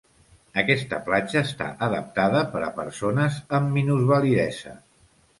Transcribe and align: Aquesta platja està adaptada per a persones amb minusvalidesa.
Aquesta 0.59 0.97
platja 1.09 1.41
està 1.47 1.67
adaptada 1.87 2.41
per 2.53 2.61
a 2.67 2.69
persones 2.79 3.37
amb 3.59 3.69
minusvalidesa. 3.75 4.73